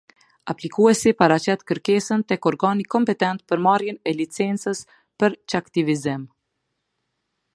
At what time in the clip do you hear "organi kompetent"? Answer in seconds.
2.51-3.45